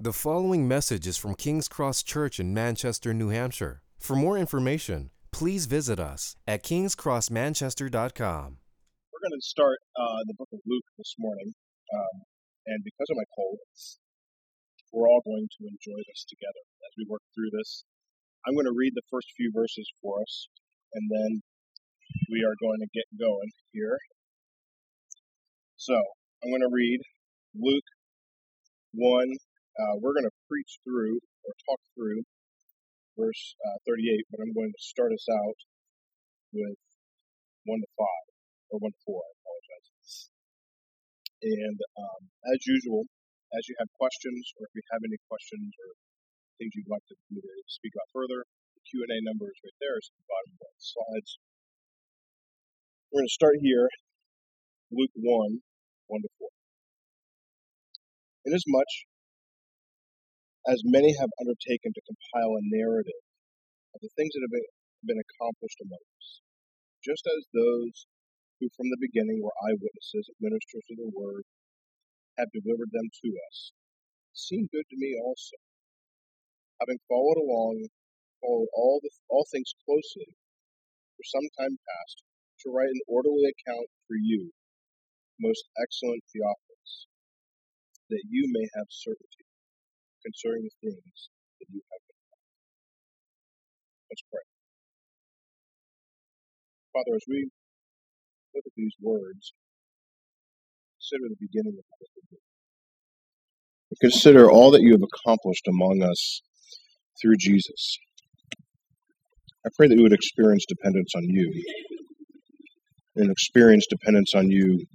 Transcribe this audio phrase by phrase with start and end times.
[0.00, 3.82] The following message is from King's Cross Church in Manchester, New Hampshire.
[3.98, 8.46] For more information, please visit us at kingscrossmanchester.com.
[9.12, 11.52] We're going to start uh, the book of Luke this morning.
[11.92, 12.24] Um,
[12.64, 13.60] and because of my cold,
[14.88, 17.84] we're all going to enjoy this together as we work through this.
[18.48, 20.48] I'm going to read the first few verses for us,
[20.94, 21.42] and then
[22.32, 23.98] we are going to get going here.
[25.76, 25.92] So,
[26.40, 27.00] I'm going to read
[27.52, 27.84] Luke
[28.96, 29.28] 1.
[29.80, 31.16] Uh, we're going to preach through
[31.48, 32.20] or talk through
[33.16, 35.58] verse uh, 38, but I'm going to start us out
[36.52, 36.76] with
[37.64, 40.12] 1 to 5, or 1 to 4, I apologize.
[41.40, 42.20] And um,
[42.52, 43.08] as usual,
[43.56, 45.96] as you have questions, or if you have any questions or
[46.60, 48.44] things you'd like to, me to speak about further,
[48.76, 49.96] the Q&A number is right there.
[49.96, 51.30] It's at the bottom of the slides.
[53.08, 53.88] We're going to start here,
[54.92, 56.48] Luke 1, 1 to 4.
[58.44, 58.92] Inasmuch
[60.68, 63.22] as many have undertaken to compile a narrative
[63.94, 64.70] of the things that have been,
[65.08, 66.28] been accomplished among us,
[67.04, 68.06] just as those
[68.60, 71.44] who from the beginning were eyewitnesses and ministers of the word
[72.38, 73.72] have delivered them to us,
[74.34, 75.56] seem good to me also.
[76.80, 77.88] Having followed along,
[78.40, 80.30] followed all the all things closely
[81.16, 82.16] for some time past,
[82.64, 84.50] to write an orderly account for you,
[85.40, 86.92] most excellent Theophilus,
[88.10, 89.44] that you may have certainty
[90.22, 91.18] concerning the things
[91.60, 92.46] that you have been taught.
[94.10, 94.46] Let's pray.
[96.92, 97.50] Father, as we
[98.54, 99.54] look at these words,
[100.98, 102.40] consider the beginning of book of Luke.
[104.00, 106.42] Consider all that you have accomplished among us
[107.20, 107.98] through Jesus.
[109.66, 111.64] I pray that we would experience dependence on you
[113.16, 114.86] and experience dependence on you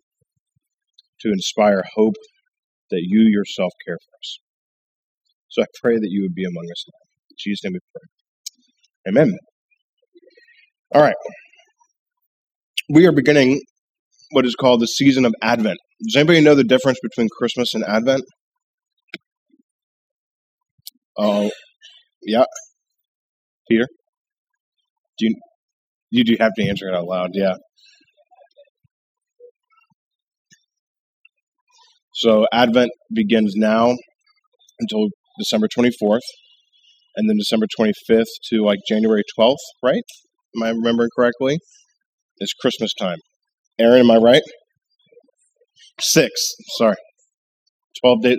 [1.22, 2.16] to inspire hope
[2.92, 4.40] that you yourself care for us.
[5.56, 7.00] So I pray that you would be among us now.
[7.32, 9.14] In Jesus' name we pray.
[9.22, 9.38] Amen.
[10.94, 11.16] All right.
[12.90, 13.62] We are beginning
[14.32, 15.78] what is called the season of Advent.
[16.04, 18.24] Does anybody know the difference between Christmas and Advent?
[21.18, 21.50] Oh,
[22.24, 22.44] yeah.
[23.70, 23.88] Peter?
[25.18, 25.36] Do you,
[26.12, 27.56] you do have to answer it out loud, yeah.
[32.14, 33.96] So Advent begins now
[34.80, 36.20] until December 24th,
[37.16, 40.04] and then December 25th to like January 12th, right?
[40.56, 41.60] Am I remembering correctly?
[42.38, 43.20] It's Christmas time.
[43.80, 44.44] Aaron, am I right?
[46.00, 46.32] Six.
[46.78, 46.96] Sorry.
[48.02, 48.38] 12 days.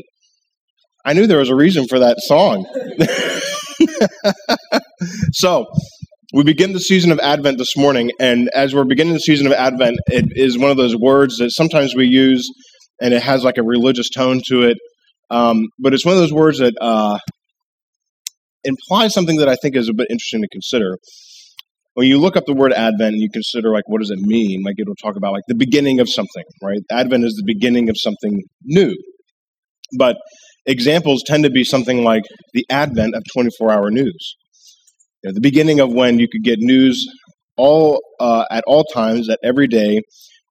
[1.04, 2.66] I knew there was a reason for that song.
[5.32, 5.66] so,
[6.34, 9.52] we begin the season of Advent this morning, and as we're beginning the season of
[9.52, 12.50] Advent, it is one of those words that sometimes we use
[13.00, 14.78] and it has like a religious tone to it.
[15.30, 17.18] Um, but it's one of those words that uh,
[18.64, 20.98] implies something that I think is a bit interesting to consider.
[21.94, 24.62] When you look up the word Advent and you consider like what does it mean,
[24.64, 26.80] like it'll talk about like the beginning of something, right?
[26.90, 28.94] Advent is the beginning of something new.
[29.96, 30.16] But
[30.66, 34.36] examples tend to be something like the advent of 24-hour news,
[35.22, 37.06] you know, the beginning of when you could get news
[37.56, 40.00] all uh, at all times, at every day,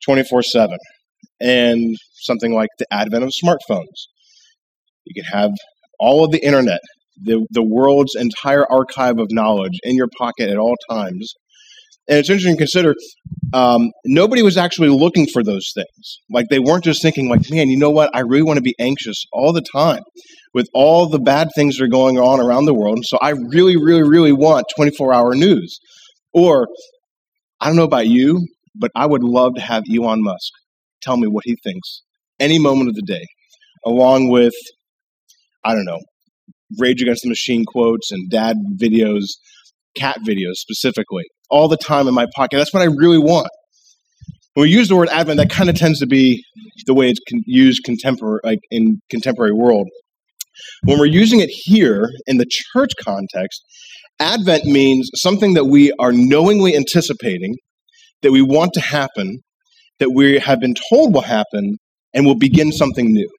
[0.08, 0.76] 24/7,
[1.40, 4.08] and something like the advent of smartphones.
[5.06, 5.52] You can have
[6.00, 6.82] all of the internet,
[7.22, 11.34] the, the world's entire archive of knowledge in your pocket at all times.
[12.08, 12.94] And it's interesting to consider
[13.54, 16.20] um, nobody was actually looking for those things.
[16.30, 18.16] Like they weren't just thinking, like, man, you know what?
[18.16, 20.04] I really want to be anxious all the time
[20.54, 23.00] with all the bad things that are going on around the world.
[23.06, 25.80] So I really, really, really want 24 hour news.
[26.34, 26.68] Or
[27.60, 28.46] I don't know about you,
[28.76, 30.52] but I would love to have Elon Musk
[31.02, 32.02] tell me what he thinks
[32.40, 33.26] any moment of the day,
[33.86, 34.54] along with,
[35.66, 36.00] I don't know,
[36.78, 39.24] Rage Against the Machine quotes and dad videos,
[39.96, 42.58] cat videos specifically, all the time in my pocket.
[42.58, 43.50] That's what I really want.
[44.54, 46.44] When we use the word Advent, that kind of tends to be
[46.86, 49.88] the way it's con- used contemporary, like in contemporary world.
[50.84, 53.62] When we're using it here in the church context,
[54.20, 57.56] Advent means something that we are knowingly anticipating,
[58.22, 59.40] that we want to happen,
[60.00, 61.78] that we have been told will happen,
[62.14, 63.30] and will begin something new.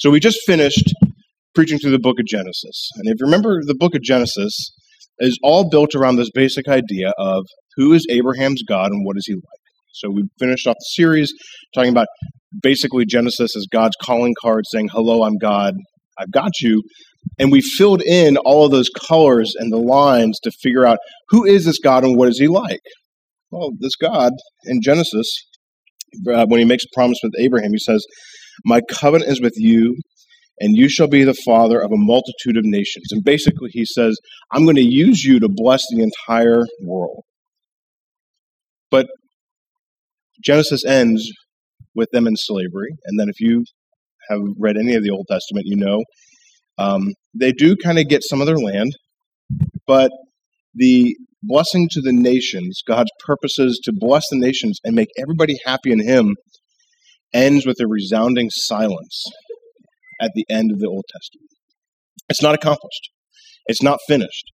[0.00, 0.94] So we just finished
[1.54, 2.88] preaching through the book of Genesis.
[2.96, 4.72] And if you remember, the book of Genesis
[5.18, 7.44] is all built around this basic idea of
[7.76, 9.42] who is Abraham's God and what is he like.
[9.92, 11.30] So we finished off the series
[11.74, 12.06] talking about
[12.62, 15.74] basically Genesis as God's calling card saying, Hello, I'm God,
[16.18, 16.82] I've got you.
[17.38, 20.96] And we filled in all of those colors and the lines to figure out
[21.28, 22.80] who is this God and what is he like.
[23.50, 24.32] Well, this God
[24.64, 25.30] in Genesis,
[26.32, 28.02] uh, when he makes a promise with Abraham, he says,
[28.64, 29.96] My covenant is with you
[30.58, 33.06] and you shall be the father of a multitude of nations.
[33.10, 34.18] And basically, he says,
[34.52, 37.24] I'm going to use you to bless the entire world.
[38.90, 39.06] But
[40.44, 41.30] Genesis ends
[41.94, 42.94] with them in slavery.
[43.06, 43.64] And then, if you
[44.28, 46.02] have read any of the Old Testament, you know
[46.80, 48.96] um, they do kind of get some of their land,
[49.86, 50.10] but
[50.74, 55.92] the blessing to the nations, God's purposes to bless the nations and make everybody happy
[55.92, 56.36] in Him,
[57.32, 59.24] ends with a resounding silence
[60.20, 61.48] at the end of the Old Testament.
[62.28, 63.10] It's not accomplished,
[63.66, 64.52] it's not finished.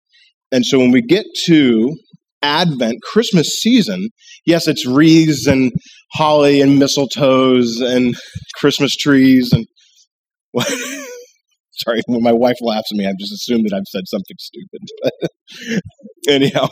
[0.52, 1.96] And so when we get to
[2.42, 4.10] Advent, Christmas season,
[4.46, 5.72] yes, it's wreaths and
[6.12, 8.14] holly and mistletoes and
[8.54, 9.66] Christmas trees and
[11.72, 15.80] sorry, when my wife laughs at me, I've just assumed that I've said something stupid.
[16.28, 16.68] Anyhow,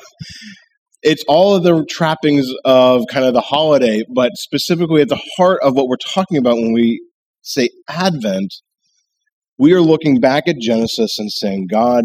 [1.02, 5.58] it's all of the trappings of kind of the holiday, but specifically at the heart
[5.62, 7.04] of what we're talking about when we
[7.43, 8.54] say Advent,
[9.58, 12.04] we are looking back at Genesis and saying, God,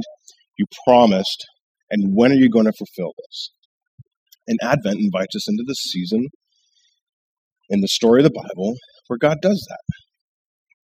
[0.57, 1.45] you promised,
[1.91, 3.51] and when are you going to fulfill this?
[4.47, 6.27] And Advent invites us into this season
[7.69, 8.75] in the story of the Bible
[9.07, 9.79] where God does that.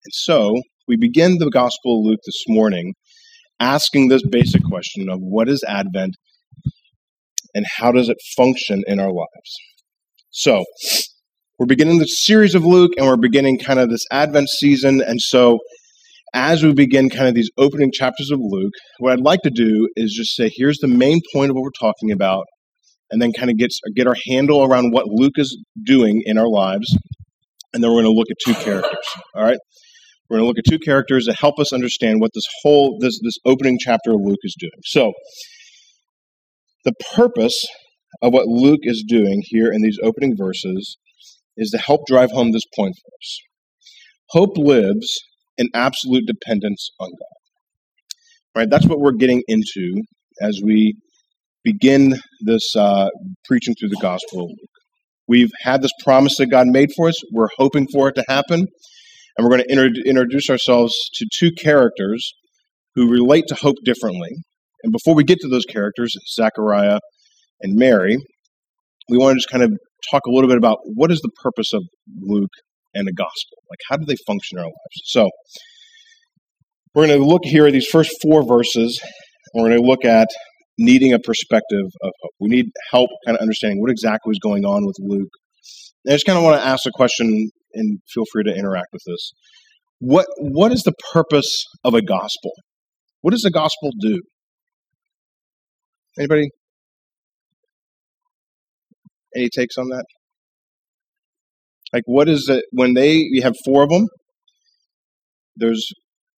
[0.04, 0.54] And so
[0.86, 2.94] we begin the Gospel of Luke this morning
[3.60, 6.14] asking this basic question of what is Advent
[7.58, 9.56] and how does it function in our lives?
[10.30, 10.64] So,
[11.58, 15.02] we're beginning the series of Luke and we're beginning kind of this Advent season.
[15.02, 15.58] And so,
[16.32, 19.88] as we begin kind of these opening chapters of Luke, what I'd like to do
[19.96, 22.44] is just say, here's the main point of what we're talking about,
[23.10, 26.48] and then kind of get, get our handle around what Luke is doing in our
[26.48, 26.96] lives.
[27.74, 29.06] And then we're going to look at two characters.
[29.34, 29.58] All right?
[30.30, 33.18] We're going to look at two characters that help us understand what this whole this
[33.22, 34.70] this opening chapter of Luke is doing.
[34.84, 35.12] So,
[36.84, 37.66] the purpose
[38.22, 40.96] of what Luke is doing here in these opening verses
[41.56, 43.40] is to help drive home this point for us.
[44.30, 45.12] Hope lives
[45.56, 48.60] in absolute dependence on God.
[48.60, 48.70] Right?
[48.70, 50.02] That's what we're getting into
[50.40, 50.94] as we
[51.64, 53.08] begin this uh,
[53.44, 54.70] preaching through the gospel of Luke.
[55.26, 57.20] We've had this promise that God made for us.
[57.32, 58.60] We're hoping for it to happen.
[58.60, 62.32] And we're going to inter- introduce ourselves to two characters
[62.94, 64.30] who relate to hope differently.
[64.82, 67.00] And before we get to those characters, Zechariah
[67.60, 68.16] and Mary,
[69.08, 69.72] we want to just kind of
[70.10, 71.82] talk a little bit about what is the purpose of
[72.20, 72.52] Luke
[72.94, 73.58] and the gospel?
[73.70, 75.02] Like, how do they function in our lives?
[75.04, 75.28] So,
[76.94, 79.00] we're going to look here at these first four verses.
[79.54, 80.28] We're going to look at
[80.78, 82.32] needing a perspective of hope.
[82.40, 85.30] We need help kind of understanding what exactly is going on with Luke.
[86.04, 88.88] And I just kind of want to ask a question and feel free to interact
[88.92, 89.32] with this.
[90.00, 92.52] What what is the purpose of a gospel?
[93.20, 94.20] What does the gospel do?
[96.18, 96.50] Anybody?
[99.36, 100.04] Any takes on that?
[101.92, 103.14] Like, what is it when they?
[103.14, 104.08] You have four of them.
[105.56, 105.86] There's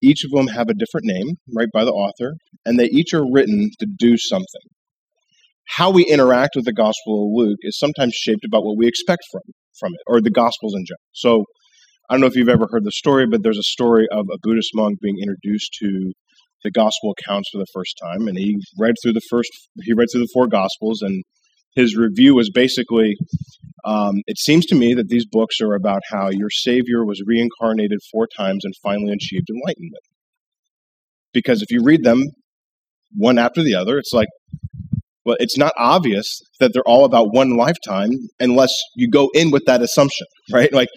[0.03, 2.35] each of them have a different name, right, by the author,
[2.65, 4.63] and they each are written to do something.
[5.77, 9.23] How we interact with the Gospel of Luke is sometimes shaped about what we expect
[9.31, 9.43] from
[9.79, 11.01] from it, or the Gospels in general.
[11.13, 11.45] So
[12.09, 14.39] I don't know if you've ever heard the story, but there's a story of a
[14.43, 16.13] Buddhist monk being introduced to
[16.63, 19.51] the Gospel accounts for the first time, and he read through the first,
[19.83, 21.23] he read through the four Gospels, and
[21.75, 23.17] his review was basically,
[23.85, 27.99] um, it seems to me that these books are about how your Savior was reincarnated
[28.13, 30.03] four times and finally achieved enlightenment.
[31.33, 32.25] Because if you read them
[33.17, 34.29] one after the other, it's like
[35.25, 39.65] well, it's not obvious that they're all about one lifetime unless you go in with
[39.67, 40.73] that assumption, right?
[40.73, 40.89] Like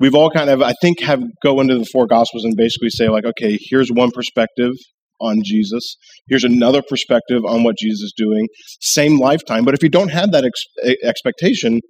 [0.00, 3.08] we've all kind of, I think, have go into the four gospels and basically say
[3.08, 4.72] like, okay, here's one perspective
[5.20, 5.96] on Jesus.
[6.28, 8.46] Here's another perspective on what Jesus is doing.
[8.80, 11.80] Same lifetime, but if you don't have that ex- expectation,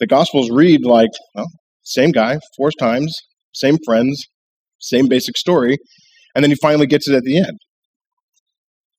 [0.00, 1.48] the gospels read like, well,
[1.82, 3.14] same guy, four times,
[3.54, 4.22] same friends,
[4.78, 5.76] same basic story,
[6.34, 7.58] and then he finally gets it at the end.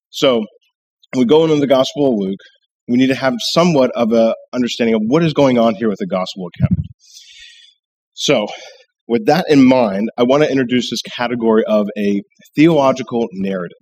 [0.10, 0.44] So
[1.16, 2.40] we go into the Gospel of Luke,
[2.88, 6.00] we need to have somewhat of a understanding of what is going on here with
[6.00, 6.86] the Gospel account.
[8.20, 8.48] So,
[9.08, 12.22] with that in mind, I want to introduce this category of a
[12.56, 13.78] theological narrative.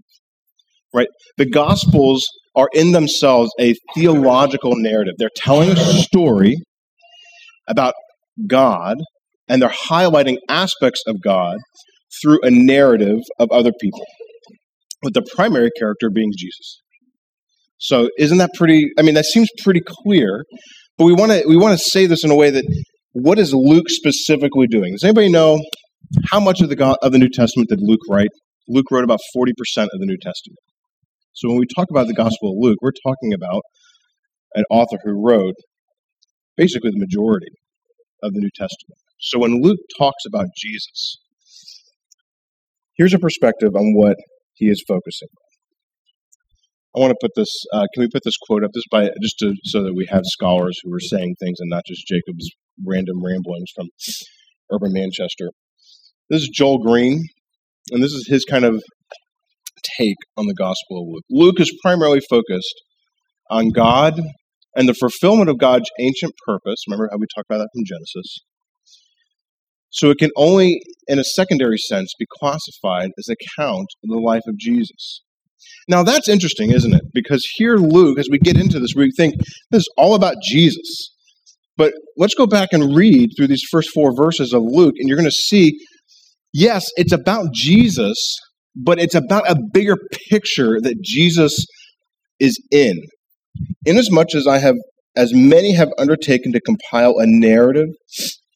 [0.94, 1.08] Right?
[1.38, 2.24] The Gospels
[2.56, 5.16] are in themselves a theological narrative.
[5.18, 6.56] They're telling a story
[7.68, 7.96] about
[8.48, 8.98] God,
[9.50, 11.58] and they're highlighting aspects of God
[12.22, 14.06] through a narrative of other people,
[15.04, 16.82] with the primary character being Jesus.
[17.80, 18.92] So isn't that pretty?
[19.00, 20.46] I mean, that seems pretty clear.
[20.98, 22.64] But we want to we want to say this in a way that
[23.22, 24.94] what is Luke specifically doing?
[24.94, 25.60] Does anybody know
[26.32, 28.30] how much of the God, of the New Testament did Luke write?
[28.68, 30.60] Luke wrote about forty percent of the New Testament.
[31.34, 33.62] So when we talk about the Gospel of Luke, we're talking about
[34.56, 35.56] an author who wrote
[36.56, 37.54] basically the majority
[38.24, 39.00] of the New Testament.
[39.20, 41.18] So when Luke talks about Jesus,
[42.98, 44.18] Here's a perspective on what
[44.56, 45.46] he is focusing on.
[46.96, 47.54] I want to put this.
[47.72, 48.72] Uh, can we put this quote up?
[48.74, 51.84] This by just to, so that we have scholars who are saying things and not
[51.88, 52.50] just Jacob's
[52.86, 53.88] random ramblings from
[54.72, 55.52] urban Manchester.
[56.30, 57.26] This is Joel Green,
[57.92, 58.84] and this is his kind of
[59.98, 61.24] take on the Gospel of Luke.
[61.30, 62.76] Luke is primarily focused
[63.50, 64.20] on God
[64.76, 66.84] and the fulfillment of God's ancient purpose.
[66.88, 68.38] Remember how we talked about that from Genesis?
[69.90, 74.44] So it can only, in a secondary sense, be classified as account of the life
[74.48, 75.24] of Jesus.
[75.88, 77.04] Now that's interesting, isn't it?
[77.14, 79.36] Because here Luke, as we get into this, we think
[79.72, 81.14] this is all about Jesus.
[81.78, 85.18] But let's go back and read through these first four verses of Luke, and you're
[85.18, 85.78] going to see,
[86.52, 88.18] yes, it's about Jesus,
[88.76, 89.96] but it's about a bigger
[90.30, 91.66] picture that Jesus
[92.40, 93.00] is in.
[93.86, 94.76] Inasmuch as I have,
[95.16, 97.90] as many have undertaken to compile a narrative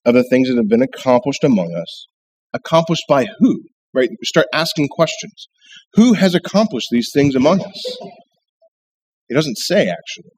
[0.06, 2.06] of the things that have been accomplished among us.
[2.54, 3.62] Accomplished by who?
[3.94, 4.10] Right?
[4.10, 5.48] We start asking questions.
[5.94, 7.98] Who has accomplished these things among us?
[9.28, 10.32] He doesn't say, actually.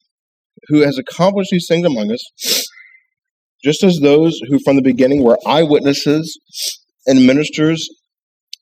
[0.68, 2.66] Who has accomplished these things among us,
[3.64, 6.38] just as those who from the beginning were eyewitnesses
[7.06, 7.88] and ministers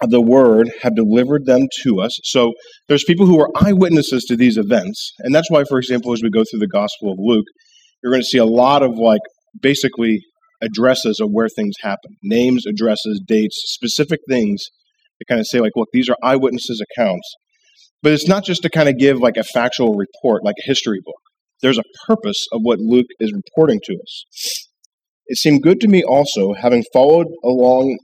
[0.01, 2.19] of the word have delivered them to us.
[2.23, 2.53] So
[2.87, 5.13] there's people who are eyewitnesses to these events.
[5.19, 7.45] And that's why, for example, as we go through the Gospel of Luke,
[8.01, 9.21] you're going to see a lot of like
[9.61, 10.21] basically
[10.61, 14.63] addresses of where things happen names, addresses, dates, specific things
[15.19, 17.27] to kind of say, like, look, these are eyewitnesses' accounts.
[18.01, 20.99] But it's not just to kind of give like a factual report, like a history
[21.03, 21.21] book.
[21.61, 24.25] There's a purpose of what Luke is reporting to us.
[25.27, 27.97] It seemed good to me also, having followed along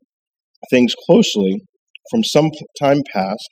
[0.69, 1.61] things closely
[2.09, 3.47] from some time past,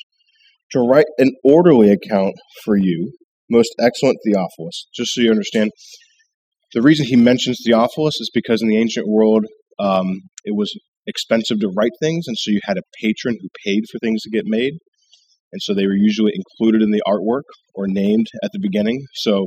[0.71, 3.11] to write an orderly account for you,
[3.49, 5.71] most excellent Theophilus, just so you understand.
[6.73, 9.45] The reason he mentions Theophilus is because in the ancient world,
[9.79, 10.73] um, it was
[11.07, 14.29] expensive to write things, and so you had a patron who paid for things to
[14.29, 14.73] get made.
[15.53, 17.43] And so they were usually included in the artwork
[17.73, 19.05] or named at the beginning.
[19.13, 19.45] So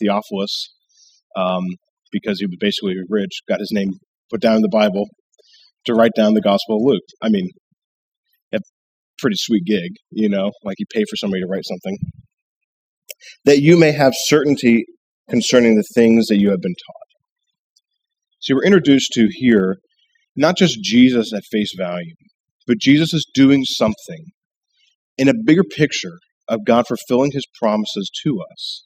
[0.00, 0.74] Theophilus,
[1.36, 1.64] um,
[2.12, 3.90] because he was basically rich, got his name
[4.30, 5.06] put down in the Bible
[5.86, 7.02] to write down the Gospel of Luke.
[7.22, 7.48] I mean,
[8.52, 8.58] a
[9.18, 11.98] pretty sweet gig, you know, like you pay for somebody to write something.
[13.44, 14.84] That you may have certainty
[15.28, 17.06] concerning the things that you have been taught.
[18.40, 19.76] So we're introduced to here
[20.36, 22.14] not just Jesus at face value,
[22.66, 24.26] but Jesus is doing something
[25.16, 28.84] in a bigger picture of God fulfilling his promises to us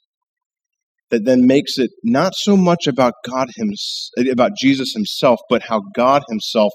[1.11, 5.81] that then makes it not so much about God himself, about Jesus himself, but how
[5.95, 6.71] God himself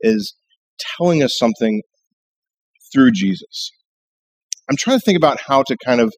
[0.00, 0.34] is
[0.96, 1.82] telling us something
[2.92, 3.72] through Jesus.
[4.70, 6.12] I'm trying to think about how to kind of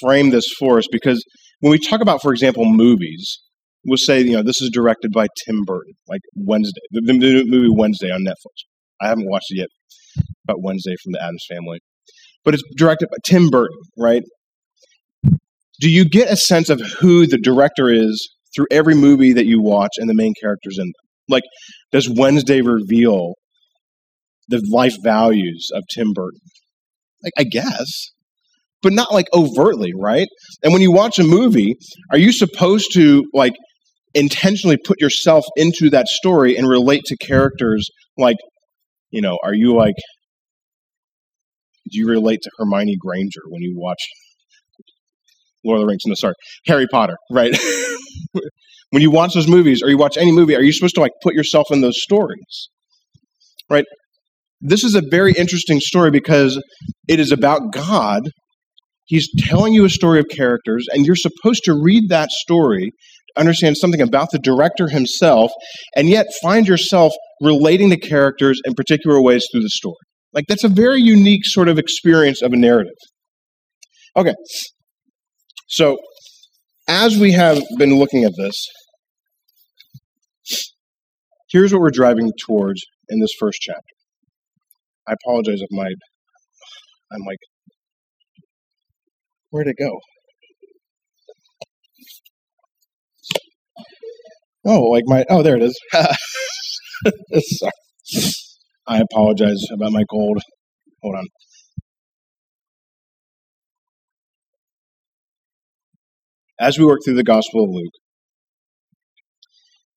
[0.00, 1.24] frame this for us because
[1.60, 3.38] when we talk about, for example, movies,
[3.84, 8.10] we'll say, you know, this is directed by Tim Burton, like Wednesday, the, movie Wednesday
[8.10, 8.66] on Netflix.
[9.00, 11.80] I haven't watched it yet, about Wednesday from the Addams Family,
[12.44, 14.22] but it's directed by Tim Burton, right?
[15.82, 19.60] Do you get a sense of who the director is through every movie that you
[19.60, 20.92] watch and the main characters in them?
[21.28, 21.44] Like,
[21.90, 23.34] does Wednesday reveal
[24.48, 26.40] the life values of Tim Burton?
[27.22, 28.12] Like, I guess
[28.82, 30.28] but not like overtly, right?
[30.62, 31.76] And when you watch a movie,
[32.10, 33.54] are you supposed to like
[34.14, 38.36] intentionally put yourself into that story and relate to characters like,
[39.10, 39.94] you know, are you like,
[41.90, 44.00] do you relate to Hermione Granger when you watch
[45.64, 46.02] Lord of the Rings?
[46.06, 46.34] No, sorry,
[46.66, 47.56] Harry Potter, right?
[48.90, 51.12] when you watch those movies or you watch any movie, are you supposed to like
[51.22, 52.68] put yourself in those stories?
[53.70, 53.84] Right?
[54.60, 56.62] This is a very interesting story because
[57.08, 58.28] it is about God
[59.12, 62.90] He's telling you a story of characters, and you're supposed to read that story
[63.34, 65.50] to understand something about the director himself,
[65.94, 69.96] and yet find yourself relating to characters in particular ways through the story.
[70.32, 72.94] Like, that's a very unique sort of experience of a narrative.
[74.16, 74.34] Okay.
[75.72, 75.96] So,
[76.86, 78.66] as we have been looking at this,
[81.50, 83.80] here's what we're driving towards in this first chapter.
[85.08, 85.86] I apologize if my
[87.10, 87.38] I'm like
[89.50, 89.98] Where'd it go?
[94.66, 95.80] Oh, like my oh, there it is.
[97.58, 97.72] Sorry.
[98.86, 100.42] I apologize about my cold.
[101.02, 101.26] Hold on.
[106.60, 107.92] As we work through the Gospel of Luke,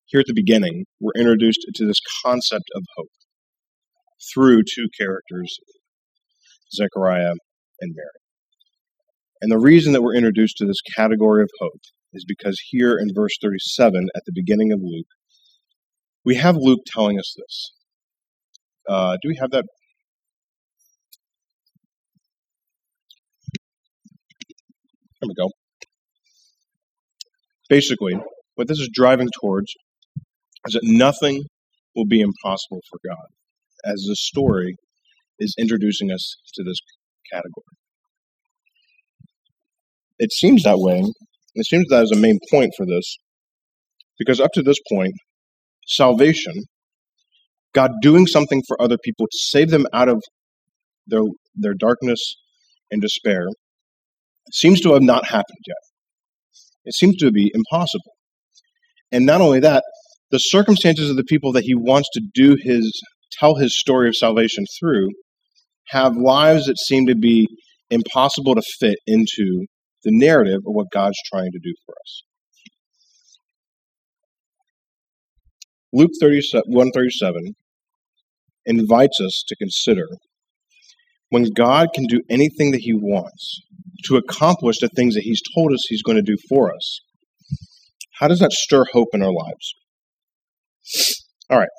[0.05, 3.09] here at the beginning, we're introduced to this concept of hope
[4.33, 5.57] through two characters,
[6.74, 7.33] Zechariah
[7.81, 8.07] and Mary.
[9.41, 11.81] And the reason that we're introduced to this category of hope
[12.13, 15.07] is because here in verse 37 at the beginning of Luke,
[16.24, 17.71] we have Luke telling us this.
[18.88, 19.65] Uh, do we have that?
[25.21, 25.50] There we go.
[27.69, 28.13] Basically,
[28.55, 29.74] what this is driving towards
[30.67, 31.43] is that nothing
[31.95, 33.25] will be impossible for God,
[33.86, 34.75] as the story
[35.39, 36.77] is introducing us to this
[37.31, 37.63] category.
[40.19, 41.03] It seems that way.
[41.55, 43.17] It seems that is a main point for this,
[44.19, 45.13] because up to this point,
[45.88, 46.53] salvation,
[47.74, 50.24] God doing something for other people to save them out of
[51.07, 51.22] their,
[51.55, 52.36] their darkness
[52.91, 53.48] and despair,
[54.51, 55.85] seems to have not happened yet.
[56.86, 58.13] It seems to be impossible.
[59.12, 59.84] And not only that,
[60.32, 63.01] the circumstances of the people that he wants to do his
[63.39, 65.10] tell his story of salvation through
[65.89, 67.48] have lives that seem to be
[67.89, 69.65] impossible to fit into
[70.04, 72.24] the narrative of what God's trying to do for us.
[75.94, 77.54] Luke 137
[78.65, 80.08] invites us to consider
[81.29, 83.62] when God can do anything that he wants
[84.05, 87.00] to accomplish the things that he's told us he's going to do for us,
[88.20, 89.74] how does that stir hope in our lives?
[91.50, 91.70] All right.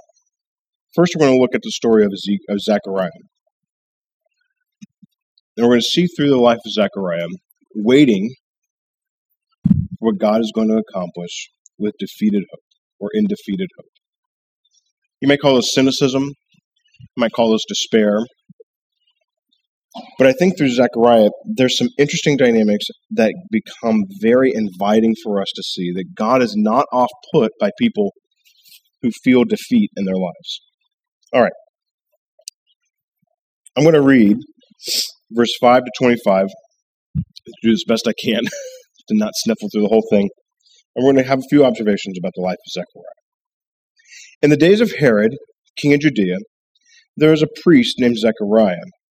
[0.94, 2.12] First, we're going to look at the story of,
[2.48, 3.10] of Zechariah.
[5.56, 7.28] And we're going to see through the life of Zechariah,
[7.74, 8.34] waiting
[9.64, 12.60] for what God is going to accomplish with defeated hope
[12.98, 13.86] or in defeated hope.
[15.20, 18.18] You may call this cynicism, you might call this despair.
[20.18, 25.48] But I think through Zechariah, there's some interesting dynamics that become very inviting for us
[25.54, 28.12] to see that God is not off put by people
[29.02, 30.60] who feel defeat in their lives.
[31.32, 31.52] All right.
[33.76, 34.38] I'm going to read
[35.32, 36.46] verse 5 to 25.
[37.62, 38.42] do as best I can
[39.08, 40.28] to not sniffle through the whole thing.
[40.94, 43.04] And we're going to have a few observations about the life of Zechariah.
[44.42, 45.36] In the days of Herod,
[45.76, 46.38] king of Judea,
[47.16, 48.84] there was a priest named Zechariah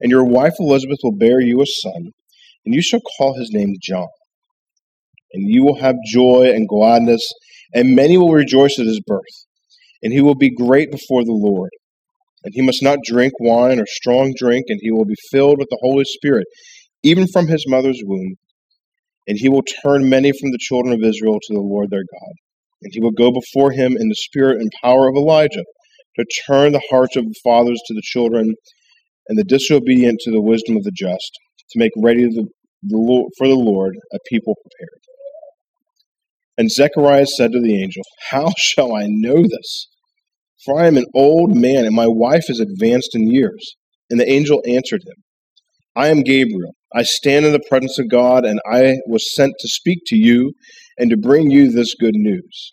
[0.00, 2.12] and your wife Elizabeth will bear you a son,
[2.64, 4.08] and you shall call his name John.
[5.32, 7.26] And you will have joy and gladness,
[7.74, 9.46] and many will rejoice at his birth,
[10.02, 11.70] and he will be great before the Lord
[12.44, 15.68] and he must not drink wine or strong drink, and he will be filled with
[15.68, 16.46] the Holy Spirit,
[17.02, 18.36] even from his mother's womb.
[19.28, 22.32] And he will turn many from the children of Israel to the Lord their God.
[22.82, 25.64] And he will go before him in the spirit and power of Elijah,
[26.16, 28.54] to turn the hearts of the fathers to the children,
[29.30, 31.38] and the disobedient to the wisdom of the just,
[31.70, 32.48] to make ready the,
[32.82, 35.00] the for the Lord a people prepared.
[36.58, 39.86] And Zechariah said to the angel, How shall I know this?
[40.66, 43.76] For I am an old man, and my wife is advanced in years.
[44.10, 45.22] And the angel answered him,
[45.94, 46.74] I am Gabriel.
[46.92, 50.54] I stand in the presence of God, and I was sent to speak to you
[50.98, 52.72] and to bring you this good news.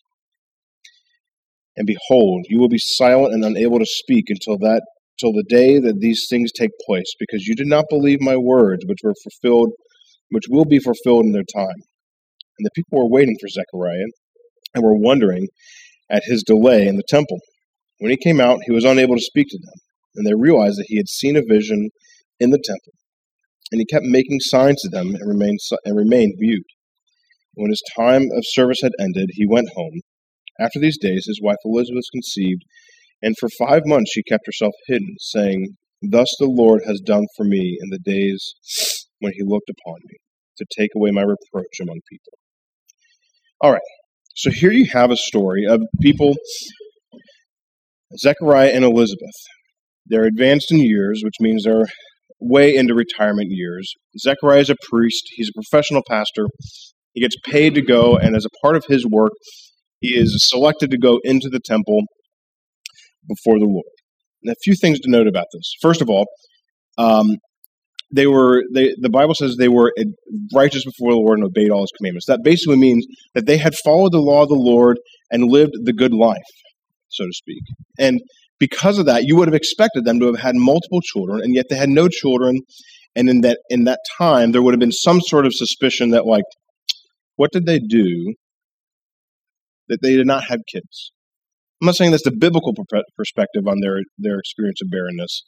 [1.78, 4.82] And behold, you will be silent and unable to speak until that
[5.20, 8.84] till the day that these things take place, because you did not believe my words,
[8.86, 9.72] which were fulfilled,
[10.30, 11.82] which will be fulfilled in their time.
[12.60, 14.08] And the people were waiting for Zechariah,
[14.74, 15.48] and were wondering
[16.10, 17.40] at his delay in the temple.
[18.00, 19.80] When he came out, he was unable to speak to them,
[20.16, 21.90] and they realized that he had seen a vision
[22.40, 22.94] in the temple.
[23.72, 26.66] And he kept making signs to them and remained, and remained mute.
[27.56, 30.02] When his time of service had ended, he went home.
[30.60, 32.64] After these days, his wife Elizabeth conceived,
[33.22, 37.44] and for five months she kept herself hidden, saying, Thus the Lord has done for
[37.44, 38.44] me in the days
[39.20, 40.18] when he looked upon me,
[40.58, 42.34] to take away my reproach among people.
[43.62, 43.82] All right,
[44.36, 46.36] so here you have a story of people
[48.18, 49.36] Zechariah and Elizabeth.
[50.06, 51.88] They're advanced in years, which means they're
[52.40, 53.92] way into retirement years.
[54.18, 56.48] Zechariah is a priest, he's a professional pastor.
[57.14, 59.32] He gets paid to go, and as a part of his work,
[60.00, 62.04] he is selected to go into the temple
[63.28, 63.86] before the Lord.
[64.44, 65.74] And a few things to note about this.
[65.82, 66.26] First of all,
[66.98, 67.38] um,
[68.14, 69.94] they were they, the Bible says they were
[70.54, 72.28] righteous before the Lord and obeyed all His commandments.
[72.28, 74.98] That basically means that they had followed the law of the Lord
[75.30, 76.38] and lived the good life
[77.10, 77.64] so to speak.
[78.00, 78.22] And
[78.60, 81.66] because of that, you would have expected them to have had multiple children, and yet
[81.70, 82.58] they had no children.
[83.16, 86.26] And in that in that time, there would have been some sort of suspicion that,
[86.26, 86.44] like,
[87.36, 88.36] what did they do
[89.88, 91.12] that they did not have kids?
[91.82, 92.74] I'm not saying that's the biblical
[93.18, 95.44] perspective on their their experience of barrenness,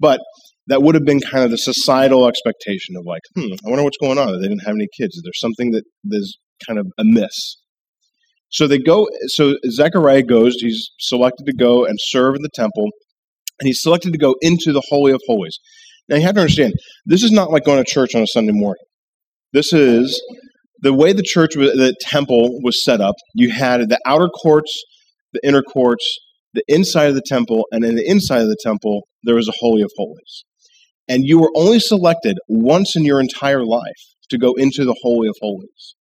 [0.00, 0.20] but
[0.68, 3.98] that would have been kind of the societal expectation of like, hmm, I wonder what's
[3.98, 4.40] going on.
[4.40, 5.16] They didn't have any kids.
[5.16, 7.58] Is there something that is kind of amiss?
[8.48, 9.06] So they go.
[9.28, 10.54] So Zechariah goes.
[10.58, 12.88] He's selected to go and serve in the temple,
[13.60, 15.58] and he's selected to go into the holy of holies.
[16.08, 18.52] Now you have to understand, this is not like going to church on a Sunday
[18.52, 18.84] morning.
[19.52, 20.22] This is
[20.80, 23.16] the way the church, the temple was set up.
[23.34, 24.72] You had the outer courts,
[25.42, 26.04] the inner courts,
[26.54, 29.52] the inside of the temple, and in the inside of the temple there was a
[29.58, 30.44] holy of holies.
[31.08, 35.28] And you were only selected once in your entire life to go into the holy
[35.28, 35.94] of holies.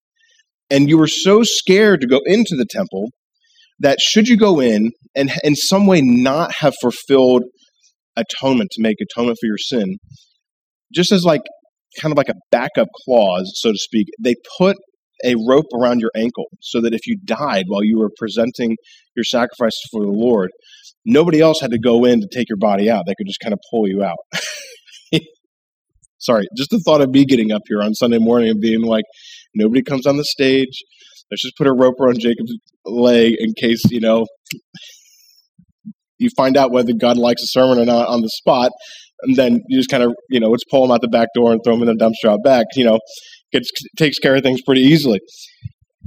[0.70, 3.10] And you were so scared to go into the temple
[3.80, 7.44] that should you go in and in some way not have fulfilled
[8.16, 9.98] atonement to make atonement for your sin,
[10.94, 11.42] just as like
[12.02, 14.78] kind of like a backup clause, so to speak, they put
[15.26, 18.78] a rope around your ankle so that if you died while you were presenting
[19.16, 20.52] your sacrifice for the Lord,
[21.06, 23.06] nobody else had to go in to take your body out.
[23.08, 24.18] They could just kind of pull you out.
[26.18, 29.06] Sorry, just the thought of me getting up here on Sunday morning and being like,
[29.54, 30.84] nobody comes on the stage.
[31.30, 34.26] Let's just put a rope around Jacob's leg in case, you know,
[36.18, 38.72] you find out whether God likes a sermon or not on the spot.
[39.22, 41.52] And then you just kind of, you know, let's pull him out the back door
[41.52, 42.68] and throw him in the dumpster out back.
[42.76, 43.00] You know,
[43.52, 45.20] gets takes care of things pretty easily.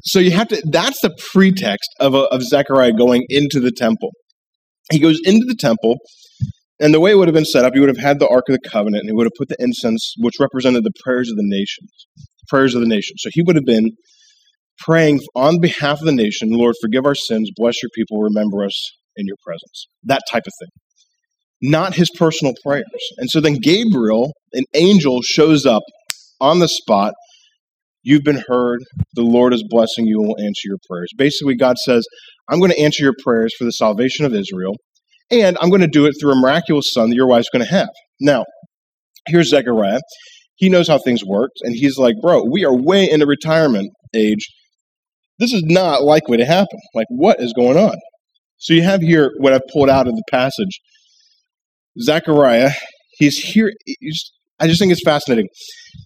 [0.04, 0.62] So you have to.
[0.70, 4.10] That's the pretext of of Zechariah going into the temple.
[4.90, 5.96] He goes into the temple,
[6.80, 8.44] and the way it would have been set up, he would have had the Ark
[8.48, 11.36] of the Covenant, and he would have put the incense, which represented the prayers of
[11.36, 11.90] the nations,
[12.48, 13.16] prayers of the nation.
[13.18, 13.90] So he would have been
[14.78, 18.92] praying on behalf of the nation, Lord, forgive our sins, bless your people, remember us
[19.16, 19.88] in your presence.
[20.04, 20.68] That type of thing.
[21.60, 22.84] Not his personal prayers.
[23.16, 25.82] And so then Gabriel, an angel, shows up
[26.40, 27.14] on the spot.
[28.02, 28.80] You've been heard.
[29.14, 31.08] The Lord is blessing you and will answer your prayers.
[31.16, 32.06] Basically, God says,
[32.48, 34.74] I'm going to answer your prayers for the salvation of Israel,
[35.30, 37.70] and I'm going to do it through a miraculous son that your wife's going to
[37.70, 37.90] have.
[38.20, 38.44] Now,
[39.26, 40.00] here's Zechariah.
[40.56, 44.48] He knows how things work, and he's like, Bro, we are way into retirement age.
[45.38, 46.78] This is not likely to happen.
[46.94, 47.96] Like, what is going on?
[48.58, 50.80] So you have here what I've pulled out of the passage.
[52.00, 52.70] Zechariah,
[53.18, 53.72] he's here.
[53.84, 55.48] He's, I just think it's fascinating.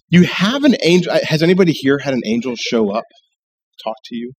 [0.09, 1.11] You have an angel.
[1.11, 3.05] Uh, has anybody here had an angel show up,
[3.83, 4.31] talk to you?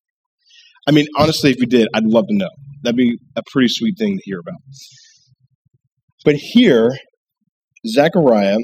[0.87, 2.51] I mean, honestly, if you did, I'd love to know.
[2.83, 4.61] That'd be a pretty sweet thing to hear about.
[6.25, 6.97] But here,
[7.87, 8.59] Zechariah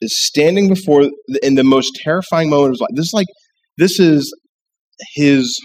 [0.00, 1.08] is standing before
[1.42, 2.90] in the most terrifying moment of his life.
[2.94, 3.26] This is like
[3.78, 4.32] this is
[5.14, 5.58] his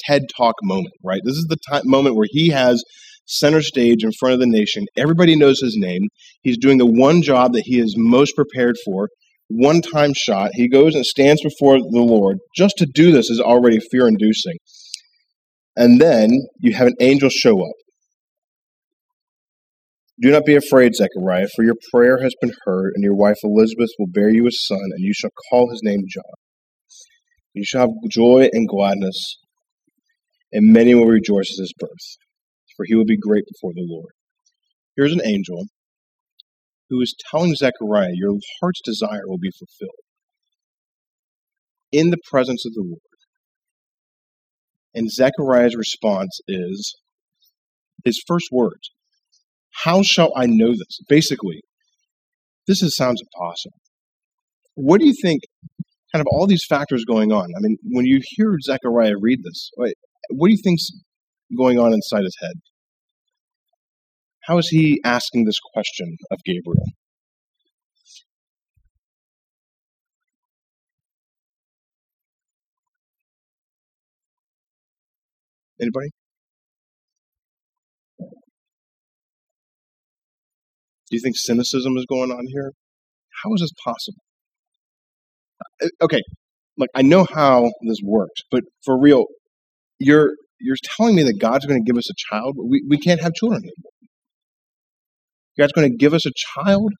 [0.00, 1.20] TED Talk moment, right?
[1.24, 2.82] This is the time, moment where he has
[3.26, 4.86] center stage in front of the nation.
[4.96, 6.08] Everybody knows his name.
[6.42, 9.08] He's doing the one job that he is most prepared for.
[9.48, 10.50] One time shot.
[10.54, 12.38] He goes and stands before the Lord.
[12.56, 14.56] Just to do this is already fear inducing.
[15.76, 17.74] And then you have an angel show up.
[20.20, 23.90] Do not be afraid, Zechariah, for your prayer has been heard, and your wife Elizabeth
[23.98, 26.22] will bear you a son, and you shall call his name John.
[27.52, 29.36] You shall have joy and gladness,
[30.52, 32.16] and many will rejoice at his birth,
[32.76, 34.12] for he will be great before the Lord.
[34.96, 35.66] Here's an angel
[36.88, 40.00] who is telling Zechariah, Your heart's desire will be fulfilled
[41.92, 43.00] in the presence of the Lord.
[44.94, 46.96] And Zechariah's response is
[48.04, 48.90] his first words
[49.84, 51.00] How shall I know this?
[51.08, 51.62] Basically,
[52.66, 53.78] this is, sounds impossible.
[54.74, 55.42] What do you think?
[56.12, 57.44] Kind of all these factors going on.
[57.44, 60.88] I mean, when you hear Zechariah read this, what do you think's
[61.56, 62.54] going on inside his head?
[64.44, 66.84] How is he asking this question of Gabriel?
[75.80, 76.08] Anybody?
[81.08, 82.72] Do you think cynicism is going on here?
[83.42, 84.22] How is this possible?
[85.82, 86.22] Uh, okay,
[86.78, 89.26] look, I know how this works, but for real,
[89.98, 93.20] you're you're telling me that God's going to give us a child, we, we can't
[93.20, 93.92] have children anymore.
[95.58, 96.92] God's going to give us a child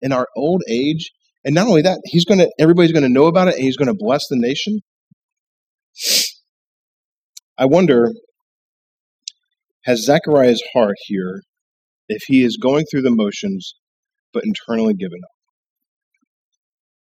[0.00, 1.12] in our old age.
[1.44, 3.76] And not only that, he's going to everybody's going to know about it and he's
[3.76, 4.80] going to bless the nation.
[7.58, 8.10] I wonder
[9.84, 11.40] has Zechariah's heart here
[12.08, 13.74] if he is going through the motions
[14.32, 15.30] but internally given up?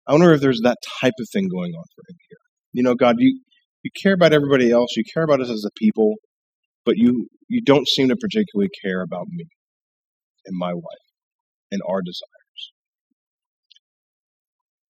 [0.07, 2.37] I wonder if there's that type of thing going on for him here.
[2.73, 3.41] You know, God, you
[3.87, 6.15] you care about everybody else, you care about us as a people,
[6.85, 9.45] but you you don't seem to particularly care about me.
[10.45, 11.07] and my wife
[11.71, 12.61] and our desires.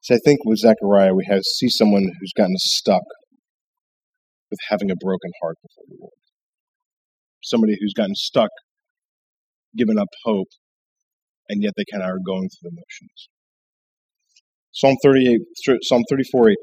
[0.02, 3.04] So I think with Zechariah, we have see someone who's gotten stuck
[4.52, 6.14] with having a broken heart before the Lord.
[7.44, 8.52] Somebody who's gotten stuck,
[9.78, 10.50] given up hope,
[11.50, 13.30] and yet they kind of are going through the motions.
[14.74, 15.42] Psalm 38,
[15.84, 16.58] Psalm 34, 18.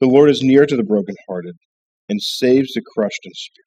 [0.00, 1.56] The Lord is near to the brokenhearted
[2.08, 3.64] and saves the crushed in spirit.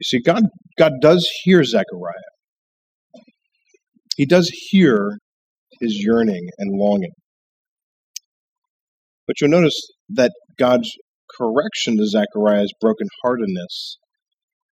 [0.00, 0.44] You see, God,
[0.78, 2.12] God does hear Zechariah.
[4.16, 5.18] He does hear
[5.80, 7.12] his yearning and longing.
[9.26, 10.90] But you'll notice that God's
[11.36, 13.96] correction to Zechariah's brokenheartedness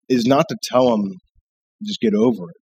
[0.10, 1.14] is not to tell him,
[1.84, 2.58] just get over it.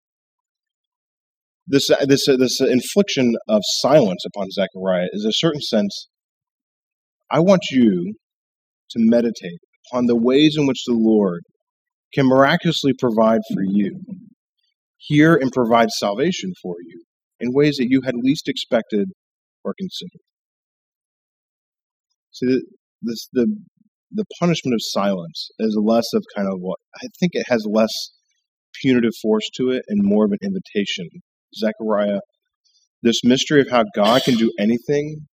[1.68, 6.08] This, this, this infliction of silence upon Zechariah is a certain sense.
[7.32, 8.16] I want you
[8.92, 9.60] to meditate
[9.90, 11.44] upon the ways in which the Lord
[12.14, 14.00] can miraculously provide for you,
[14.98, 17.04] hear and provide salvation for you
[17.40, 19.10] in ways that you had least expected
[19.64, 20.22] or considered.
[22.32, 22.62] See,
[23.02, 23.48] this, the,
[24.12, 27.92] the punishment of silence is less of kind of what I think it has less
[28.82, 31.08] punitive force to it and more of an invitation.
[31.58, 32.20] Zechariah,
[33.02, 35.28] this mystery of how God can do anything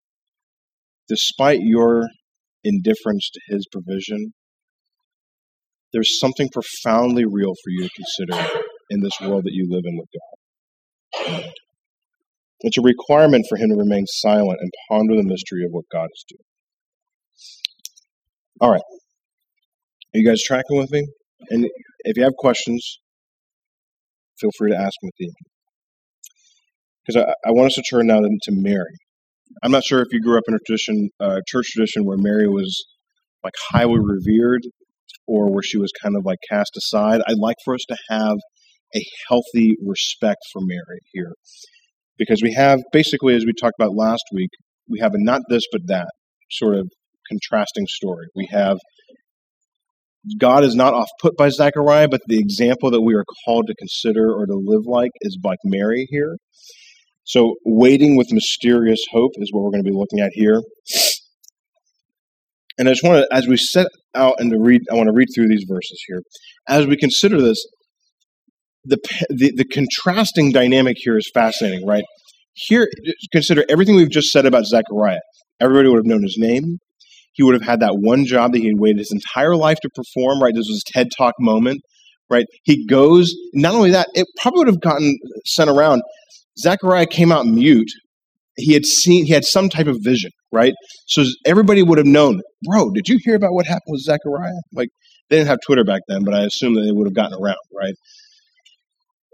[1.08, 2.08] despite your
[2.64, 4.32] indifference to his provision,
[5.92, 8.60] there's something profoundly real for you to consider
[8.90, 10.08] in this world that you live in with
[11.26, 11.52] God.
[12.60, 16.08] It's a requirement for him to remain silent and ponder the mystery of what God
[16.14, 16.44] is doing.
[18.60, 18.82] All right.
[20.14, 21.06] Are you guys tracking with me?
[21.50, 21.66] And
[22.04, 23.00] if you have questions,
[24.38, 25.34] feel free to ask them at the end.
[27.04, 28.96] Because I, I, want us to turn now to Mary.
[29.62, 32.48] I'm not sure if you grew up in a tradition, uh, church tradition, where Mary
[32.48, 32.84] was
[33.44, 34.62] like highly revered,
[35.26, 37.20] or where she was kind of like cast aside.
[37.26, 38.38] I'd like for us to have
[38.94, 41.32] a healthy respect for Mary here,
[42.18, 44.50] because we have basically, as we talked about last week,
[44.88, 46.08] we have a not this but that
[46.50, 46.90] sort of
[47.28, 48.26] contrasting story.
[48.34, 48.78] We have
[50.38, 53.74] God is not off put by Zechariah, but the example that we are called to
[53.74, 56.36] consider or to live like is like Mary here.
[57.24, 60.60] So, waiting with mysterious hope is what we're going to be looking at here.
[62.78, 65.12] And I just want to, as we set out and to read, I want to
[65.12, 66.22] read through these verses here.
[66.68, 67.64] As we consider this,
[68.84, 72.04] the, the, the contrasting dynamic here is fascinating, right?
[72.54, 72.88] Here,
[73.32, 75.20] consider everything we've just said about Zechariah.
[75.60, 76.78] Everybody would have known his name.
[77.34, 79.88] He would have had that one job that he had waited his entire life to
[79.94, 80.52] perform, right?
[80.54, 81.80] This was his TED Talk moment,
[82.28, 82.44] right?
[82.64, 86.02] He goes, not only that, it probably would have gotten sent around.
[86.58, 87.90] Zechariah came out mute.
[88.56, 90.74] He had seen, he had some type of vision, right?
[91.06, 94.52] So everybody would have known, bro, did you hear about what happened with Zechariah?
[94.74, 94.88] Like,
[95.30, 97.56] they didn't have Twitter back then, but I assume that they would have gotten around,
[97.74, 97.94] right?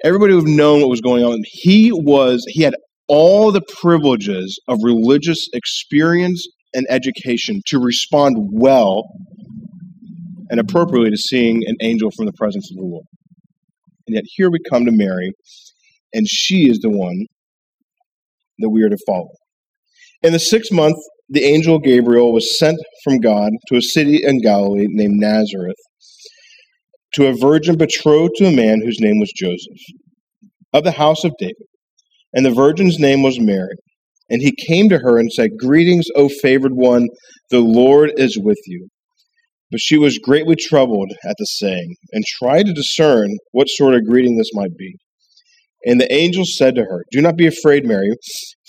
[0.04, 1.42] Everybody would have known what was going on.
[1.44, 2.76] He was, he had
[3.08, 9.02] all the privileges of religious experience and education to respond well
[10.50, 13.06] and appropriately to seeing an angel from the presence of the Lord.
[14.06, 15.32] And yet here we come to Mary,
[16.12, 17.26] and she is the one
[18.58, 19.30] that we are to follow.
[20.22, 20.96] In the sixth month,
[21.28, 25.76] the angel Gabriel was sent from God to a city in Galilee named Nazareth
[27.14, 29.80] to a virgin betrothed to a man whose name was Joseph,
[30.72, 31.56] of the house of David.
[32.34, 33.74] And the virgin's name was Mary.
[34.30, 37.08] And he came to her and said, Greetings, O favored one,
[37.50, 38.88] the Lord is with you.
[39.70, 44.04] But she was greatly troubled at the saying, and tried to discern what sort of
[44.06, 44.96] greeting this might be.
[45.84, 48.10] And the angel said to her, Do not be afraid, Mary,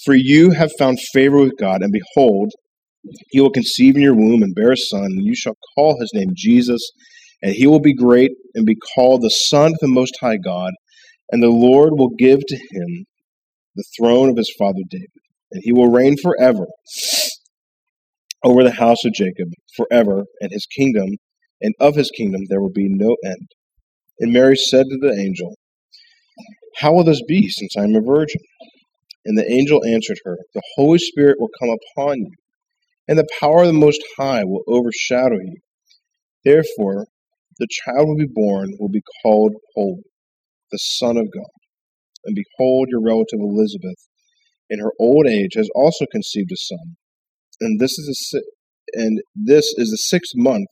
[0.06, 2.52] for you have found favor with God, and behold,
[3.30, 6.12] he will conceive in your womb and bear a son, and you shall call his
[6.14, 6.82] name Jesus,
[7.42, 10.72] and he will be great and be called the Son of the Most High God,
[11.32, 13.06] and the Lord will give to him
[13.76, 15.08] the throne of his father David
[15.52, 16.66] and he will reign forever
[18.44, 21.10] over the house of Jacob forever, and his kingdom,
[21.62, 23.50] and of his kingdom there will be no end.
[24.20, 25.56] And Mary said to the angel,
[26.78, 28.42] How will this be, since I am a virgin?
[29.26, 32.32] And the angel answered her, The Holy Spirit will come upon you,
[33.08, 35.58] and the power of the Most High will overshadow you.
[36.46, 37.08] Therefore,
[37.60, 40.04] the child will be born, will be called Holy,
[40.72, 41.52] the Son of God.
[42.26, 43.98] And behold, your relative Elizabeth
[44.70, 46.96] in her old age has also conceived a son.
[47.62, 48.40] And this is a,
[48.94, 50.68] and this is the sixth month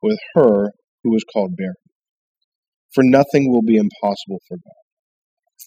[0.00, 1.74] with her who was called barren.
[2.94, 4.81] For nothing will be impossible for God.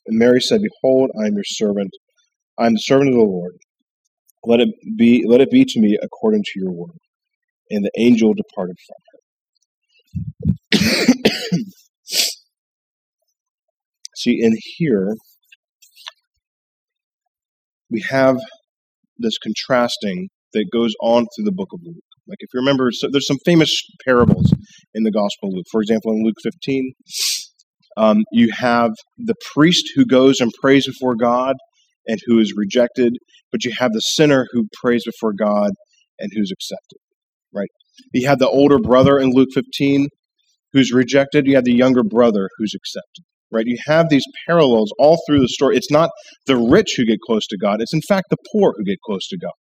[0.06, 1.92] And Mary said, Behold, I am your servant.
[2.58, 3.54] I am the servant of the Lord.
[4.46, 6.98] Let it be let it be to me according to your word.
[7.70, 9.20] And the angel departed from her.
[14.16, 15.16] See, in here,
[17.90, 18.38] we have
[19.18, 21.96] this contrasting that goes on through the book of Luke.
[22.28, 23.72] Like, if you remember, so there's some famous
[24.06, 24.52] parables
[24.94, 25.66] in the Gospel of Luke.
[25.72, 26.94] For example, in Luke 15,
[27.98, 31.56] um, you have the priest who goes and prays before God
[32.08, 33.14] and who is rejected,
[33.52, 35.72] but you have the sinner who prays before God
[36.20, 37.00] and who's accepted,
[37.54, 37.70] right?
[38.14, 40.08] You have the older brother in Luke 15
[40.74, 43.66] who's rejected, you have the younger brother who's accepted, right?
[43.66, 45.78] You have these parallels all through the story.
[45.78, 46.10] It's not
[46.48, 49.28] the rich who get close to God, it's in fact the poor who get close
[49.30, 49.54] to God.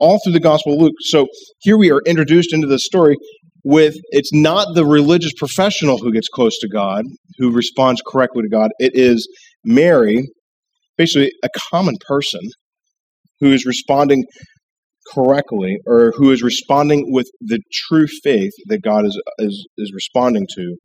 [0.00, 0.94] All through the Gospel of Luke.
[1.00, 1.26] So
[1.60, 3.16] here we are introduced into the story
[3.64, 7.04] with it's not the religious professional who gets close to God,
[7.38, 8.70] who responds correctly to God.
[8.78, 9.28] It is
[9.64, 10.28] Mary,
[10.96, 12.40] basically a common person,
[13.40, 14.24] who is responding
[15.14, 20.46] correctly or who is responding with the true faith that God is, is, is responding
[20.54, 20.76] to.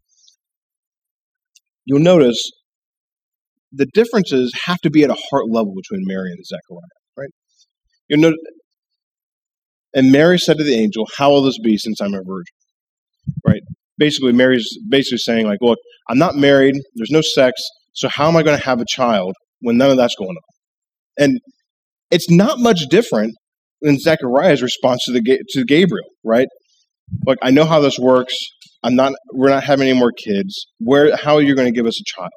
[1.86, 2.50] You'll notice
[3.72, 6.82] the differences have to be at a heart level between Mary and Zechariah,
[7.18, 7.30] right?
[8.08, 8.40] You'll notice,
[9.94, 12.54] and Mary said to the angel, How will this be since I'm a virgin?
[13.46, 13.62] right?
[13.98, 15.80] Basically, Mary's basically saying, like, look,
[16.10, 17.62] I'm not married, there's no sex,
[17.94, 20.44] so how am I going to have a child when none of that's going on?
[21.18, 21.40] And
[22.12, 23.36] it's not much different
[23.82, 26.48] than Zechariah's response to the to Gabriel, right?
[27.26, 28.36] Like, I know how this works.
[28.84, 29.14] I'm not.
[29.32, 30.66] We're not having any more kids.
[30.80, 31.16] Where?
[31.16, 32.32] How are you going to give us a child?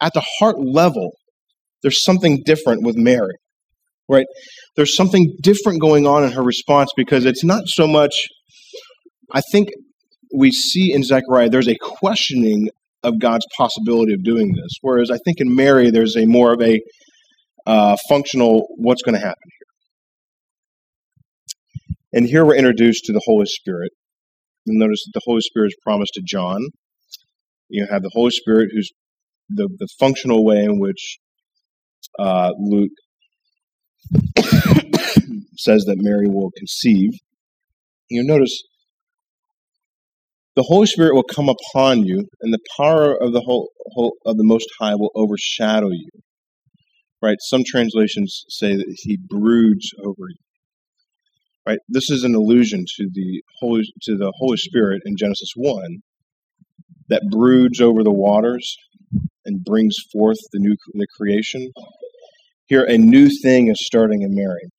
[0.00, 1.12] At the heart level,
[1.82, 3.34] there's something different with Mary,
[4.08, 4.26] right?
[4.76, 8.14] There's something different going on in her response because it's not so much
[9.32, 9.70] I think
[10.34, 12.68] we see in Zechariah there's a questioning
[13.02, 16.60] of God's possibility of doing this, whereas I think in Mary there's a more of
[16.62, 16.80] a
[17.66, 19.66] uh, functional what's going to happen here.
[22.14, 23.92] And here we're introduced to the Holy Spirit.
[24.64, 26.60] You'll notice that the Holy Spirit is promised to John.
[27.68, 28.90] You have the Holy Spirit, who's
[29.48, 31.18] the, the functional way in which
[32.18, 32.92] uh, Luke
[35.56, 37.10] says that Mary will conceive.
[38.08, 38.62] You notice
[40.54, 43.70] the Holy Spirit will come upon you, and the power of the whole,
[44.26, 46.10] of the Most High will overshadow you.
[47.22, 47.38] Right?
[47.40, 50.36] Some translations say that He broods over you.
[51.66, 51.78] Right?
[51.88, 56.02] This is an allusion to the Holy to the Holy Spirit in Genesis one
[57.08, 58.76] that broods over the waters
[59.44, 61.70] and brings forth the new the creation.
[62.72, 64.70] Here, a new thing is starting in Mary.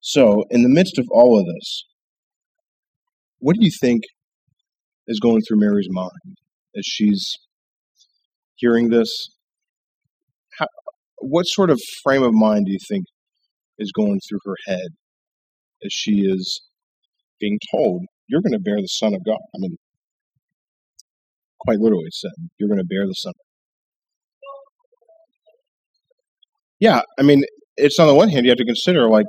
[0.00, 1.84] So, in the midst of all of this,
[3.38, 4.00] what do you think
[5.08, 6.38] is going through Mary's mind
[6.74, 7.34] as she's
[8.54, 9.10] hearing this?
[10.58, 10.68] How,
[11.18, 13.04] what sort of frame of mind do you think
[13.78, 14.88] is going through her head
[15.84, 16.62] as she is
[17.38, 19.36] being told, You're going to bear the Son of God?
[19.54, 19.76] I mean,
[21.60, 23.34] quite literally said, You're going to bear the Son.
[26.80, 27.42] Yeah, I mean,
[27.76, 29.26] it's on the one hand, you have to consider, like,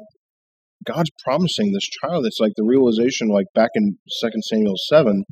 [0.85, 2.25] God's promising this child.
[2.25, 5.23] It's like the realization, like back in Second Samuel 7,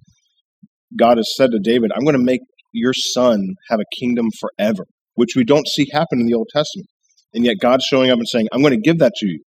[0.99, 2.41] God has said to David, I'm going to make
[2.73, 4.83] your son have a kingdom forever,
[5.15, 6.87] which we don't see happen in the Old Testament.
[7.33, 9.39] And yet God's showing up and saying, I'm going to give that to you.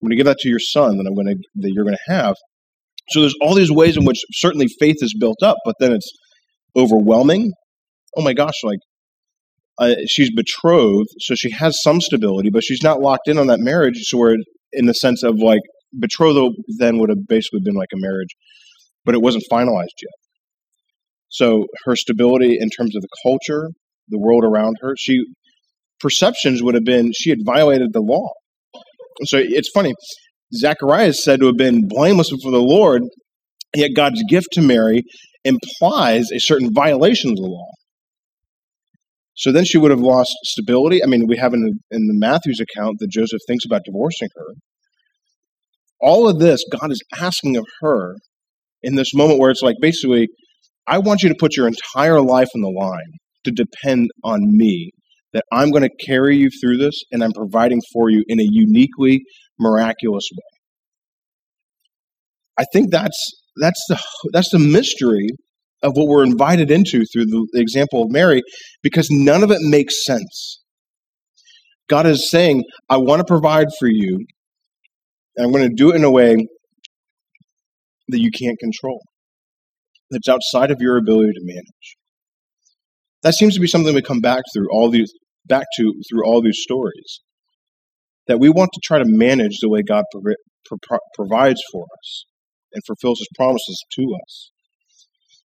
[0.00, 1.96] I'm going to give that to your son that I'm going to that you're going
[1.96, 2.36] to have.
[3.10, 6.10] So there's all these ways in which certainly faith is built up, but then it's
[6.76, 7.52] overwhelming.
[8.16, 8.78] Oh my gosh, like
[9.78, 13.60] uh, she's betrothed, so she has some stability, but she's not locked in on that
[13.60, 13.98] marriage.
[14.02, 14.36] So we're
[14.72, 15.60] in the sense of like
[15.98, 18.30] betrothal then would have basically been like a marriage,
[19.04, 20.12] but it wasn't finalized yet.
[21.28, 23.70] So her stability in terms of the culture,
[24.08, 25.22] the world around her, she
[26.00, 28.30] perceptions would have been she had violated the law.
[29.24, 29.94] So it's funny.
[30.54, 33.02] Zechariah is said to have been blameless before the Lord,
[33.74, 35.02] yet God's gift to Mary
[35.44, 37.70] implies a certain violation of the law.
[39.34, 41.02] So then she would have lost stability.
[41.02, 44.28] I mean, we have in the, in the Matthew's account that Joseph thinks about divorcing
[44.36, 44.54] her.
[46.00, 48.16] All of this, God is asking of her
[48.82, 50.28] in this moment where it's like basically,
[50.86, 54.90] I want you to put your entire life on the line to depend on me,
[55.32, 58.46] that I'm going to carry you through this and I'm providing for you in a
[58.46, 59.22] uniquely
[59.58, 60.58] miraculous way.
[62.58, 63.18] I think that's
[63.56, 64.02] that's the
[64.32, 65.28] that's the mystery
[65.82, 68.42] of what we're invited into through the example of Mary
[68.82, 70.60] because none of it makes sense.
[71.88, 74.24] God is saying, I want to provide for you,
[75.36, 76.36] and I'm going to do it in a way
[78.08, 79.00] that you can't control
[80.10, 81.96] that's outside of your ability to manage.
[83.22, 85.12] That seems to be something we come back through all these
[85.46, 87.20] back to through all these stories.
[88.28, 92.24] That we want to try to manage the way God pro- pro- provides for us
[92.72, 94.51] and fulfills His promises to us.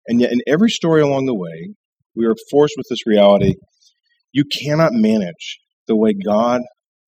[0.06, 1.74] And yet, in every story along the way,
[2.14, 3.54] we are forced with this reality.
[4.32, 6.60] You cannot manage the way God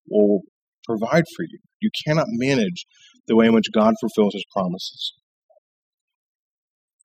[0.08, 0.42] will
[0.84, 1.58] provide for you.
[1.80, 2.84] You cannot manage
[3.26, 5.12] the way in which God fulfills his promises.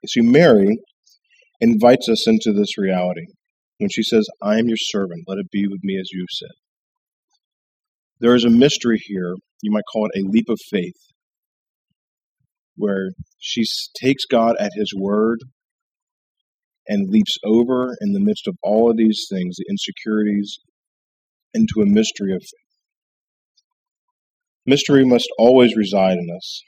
[0.07, 0.79] See, Mary
[1.61, 3.25] invites us into this reality
[3.77, 6.27] when she says, I am your servant, let it be with me as you have
[6.31, 6.55] said.
[8.19, 10.95] There is a mystery here, you might call it a leap of faith,
[12.75, 13.63] where she
[13.99, 15.39] takes God at his word
[16.87, 20.59] and leaps over in the midst of all of these things, the insecurities,
[21.53, 22.63] into a mystery of faith.
[24.65, 26.61] Mystery must always reside in us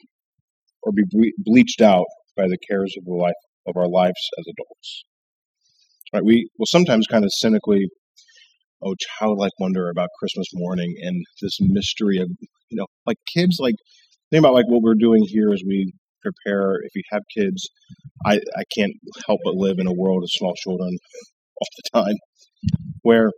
[0.84, 1.03] or be
[1.39, 2.05] bleached out
[2.38, 3.34] by the cares of the life
[3.68, 5.03] of our lives as adults.
[6.13, 6.24] Right?
[6.24, 7.88] We will sometimes kind of cynically,
[8.84, 12.30] oh, childlike wonder about Christmas morning and this mystery of,
[12.70, 13.76] you know, like kids, like
[14.30, 15.93] think about like what we're doing here as we
[16.32, 16.76] prepare.
[16.84, 17.69] If you have kids,
[18.26, 18.93] I I can't
[19.28, 20.97] help but live in a world of small children
[21.61, 22.15] all the time,
[23.01, 23.32] where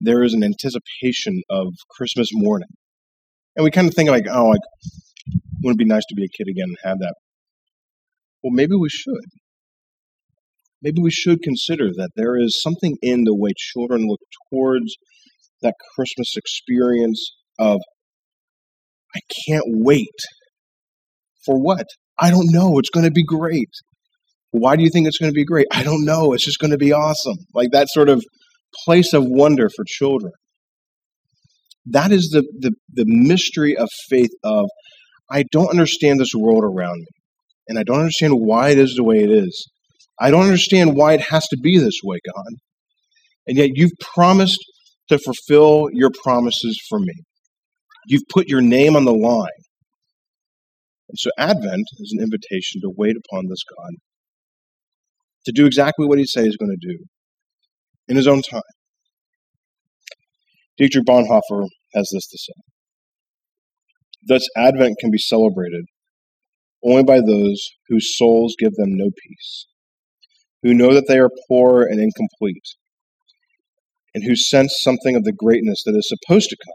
[0.00, 2.68] there is an anticipation of Christmas morning,
[3.56, 4.60] and we kind of think like, oh, like
[5.62, 7.14] wouldn't it be nice to be a kid again and have that?
[8.42, 9.24] Well, maybe we should.
[10.82, 14.94] Maybe we should consider that there is something in the way children look towards
[15.62, 17.80] that Christmas experience of,
[19.16, 20.20] I can't wait.
[21.46, 21.86] For what?
[22.18, 22.78] I don't know.
[22.78, 23.70] It's going to be great.
[24.50, 25.66] Why do you think it's going to be great?
[25.72, 26.32] I don't know.
[26.32, 27.36] It's just going to be awesome.
[27.54, 28.22] Like that sort of
[28.84, 30.32] place of wonder for children.
[31.86, 34.66] That is the, the, the mystery of faith of
[35.30, 37.06] I don't understand this world around me
[37.68, 39.70] and I don't understand why it is the way it is.
[40.20, 42.54] I don't understand why it has to be this way, God.
[43.46, 44.64] And yet you've promised
[45.08, 47.14] to fulfill your promises for me.
[48.06, 49.48] You've put your name on the line.
[51.14, 53.92] And so Advent is an invitation to wait upon this God,
[55.46, 57.04] to do exactly what he says he's going to do
[58.08, 58.62] in his own time.
[60.76, 62.52] Dietrich Bonhoeffer has this to say.
[64.26, 65.84] Thus, Advent can be celebrated
[66.84, 69.66] only by those whose souls give them no peace,
[70.64, 72.66] who know that they are poor and incomplete,
[74.16, 76.74] and who sense something of the greatness that is supposed to come,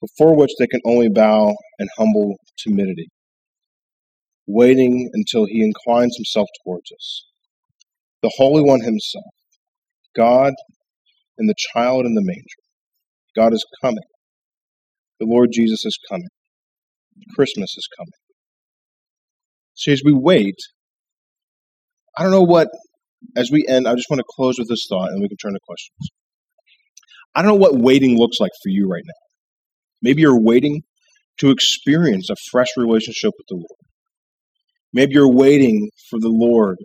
[0.00, 2.36] before which they can only bow in humble
[2.66, 3.08] timidity,
[4.46, 7.26] waiting until he inclines himself towards us.
[8.22, 9.24] The Holy One himself,
[10.16, 10.52] God
[11.40, 12.60] and the child in the manger.
[13.34, 14.04] God is coming.
[15.18, 16.28] The Lord Jesus is coming.
[17.34, 18.12] Christmas is coming.
[19.74, 20.56] So as we wait,
[22.16, 22.68] I don't know what,
[23.36, 25.54] as we end, I just want to close with this thought and we can turn
[25.54, 26.10] to questions.
[27.34, 29.12] I don't know what waiting looks like for you right now.
[30.02, 30.82] Maybe you're waiting
[31.40, 33.80] to experience a fresh relationship with the Lord.
[34.92, 36.78] Maybe you're waiting for the Lord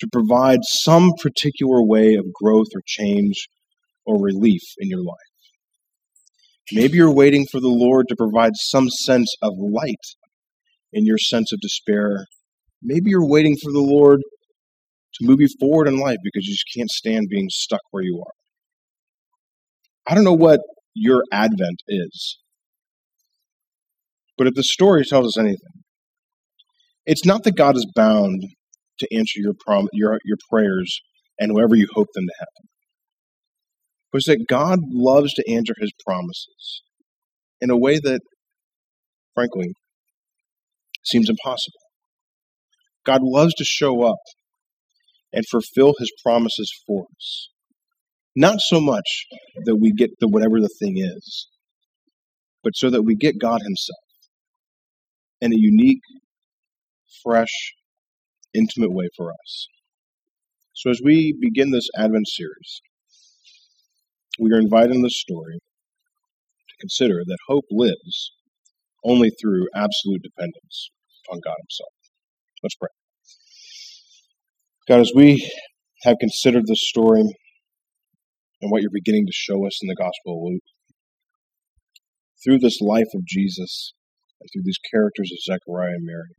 [0.00, 3.48] to provide some particular way of growth or change
[4.06, 5.16] or relief in your life.
[6.72, 9.94] Maybe you're waiting for the Lord to provide some sense of light
[10.92, 12.26] in your sense of despair.
[12.82, 14.20] Maybe you're waiting for the Lord
[15.14, 18.22] to move you forward in life because you just can't stand being stuck where you
[18.24, 18.32] are.
[20.06, 20.60] I don't know what
[20.94, 22.38] your Advent is,
[24.38, 25.82] but if the story tells us anything,
[27.06, 28.44] it's not that God is bound
[29.00, 31.00] to answer your prom- your your prayers
[31.40, 32.68] and whoever you hope them to happen,
[34.12, 36.82] but it's that God loves to answer His promises
[37.60, 38.20] in a way that,
[39.34, 39.72] frankly,
[41.04, 41.80] seems impossible.
[43.06, 44.18] God loves to show up
[45.32, 47.48] and fulfill his promises for us.
[48.36, 49.26] Not so much
[49.64, 51.48] that we get the whatever the thing is,
[52.62, 53.98] but so that we get God himself
[55.40, 56.02] in a unique,
[57.22, 57.74] fresh,
[58.54, 59.68] intimate way for us.
[60.74, 62.80] So as we begin this Advent series,
[64.38, 68.32] we are invited in this story to consider that hope lives
[69.04, 70.90] only through absolute dependence
[71.26, 71.92] upon God Himself.
[72.62, 72.88] Let's pray.
[74.88, 75.50] God, as we
[76.02, 80.52] have considered this story and what you're beginning to show us in the Gospel of
[80.52, 80.62] Luke,
[82.44, 83.92] through this life of Jesus
[84.52, 86.34] through these characters of Zechariah and Mary,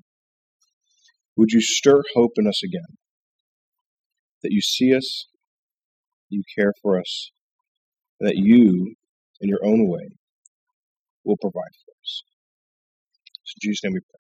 [1.36, 2.98] would you stir hope in us again?
[4.44, 5.28] That you see us,
[6.30, 7.32] you care for us,
[8.20, 8.96] that you,
[9.42, 10.10] in your own way,
[11.24, 12.24] will provide for us.
[13.56, 14.20] in Jesus' name we pray.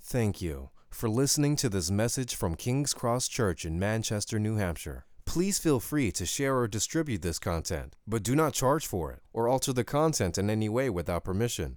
[0.00, 5.04] Thank you for listening to this message from King's Cross Church in Manchester, New Hampshire.
[5.24, 9.20] Please feel free to share or distribute this content, but do not charge for it
[9.32, 11.76] or alter the content in any way without permission.